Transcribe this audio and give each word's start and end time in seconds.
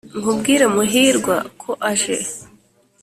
nkubwire 0.19 0.65
muhirwa 0.75 1.35
ko 1.61 1.71
aje 1.91 2.17